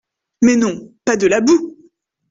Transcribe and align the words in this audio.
Mais 0.41 0.55
non, 0.55 0.95
pas 1.05 1.15
de 1.15 1.27
la 1.27 1.41
boue? 1.41 1.77